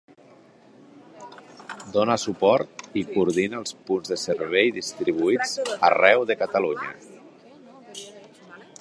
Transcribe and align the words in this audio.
Dona 1.97 2.15
suport 2.23 2.81
i 3.03 3.05
coordina 3.11 3.61
els 3.61 3.77
punts 3.91 4.15
de 4.15 4.19
servei 4.23 4.75
distribuïts 4.81 5.55
arreu 5.93 6.29
de 6.33 6.41
Catalunya. 6.45 6.95